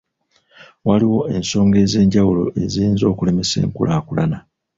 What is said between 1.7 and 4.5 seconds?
ez'enjawulo eziyinza okulemesa enkulaakulana.